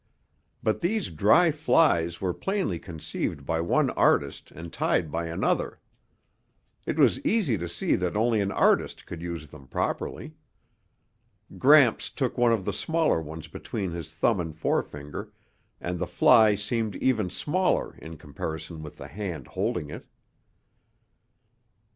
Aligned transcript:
But 0.63 0.81
these 0.81 1.11
dry 1.11 1.51
flies 1.51 2.19
were 2.19 2.33
plainly 2.33 2.79
conceived 2.79 3.45
by 3.45 3.61
one 3.61 3.91
artist 3.91 4.49
and 4.49 4.73
tied 4.73 5.11
by 5.11 5.27
another. 5.27 5.79
It 6.87 6.97
was 6.97 7.23
easy 7.23 7.55
to 7.59 7.69
see 7.69 7.93
that 7.95 8.17
only 8.17 8.41
an 8.41 8.51
artist 8.51 9.05
could 9.05 9.21
use 9.21 9.49
them 9.49 9.67
properly. 9.67 10.33
Gramps 11.59 12.09
took 12.09 12.35
one 12.35 12.51
of 12.51 12.65
the 12.65 12.73
smaller 12.73 13.21
ones 13.21 13.47
between 13.47 13.91
his 13.91 14.11
thumb 14.11 14.39
and 14.39 14.57
forefinger, 14.57 15.31
and 15.79 15.99
the 15.99 16.07
fly 16.07 16.55
seemed 16.55 16.95
even 16.95 17.29
smaller 17.29 17.93
in 17.97 18.17
comparison 18.17 18.81
with 18.81 18.97
the 18.97 19.07
hand 19.07 19.45
holding 19.49 19.91
it. 19.91 20.07